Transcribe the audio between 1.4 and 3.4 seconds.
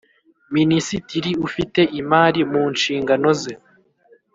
ufite imari mu nshingano